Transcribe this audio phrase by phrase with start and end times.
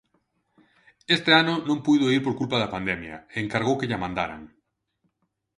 [1.15, 4.41] Este ano non puido ir por culpa da pandemia, e encargou que lla mandaran.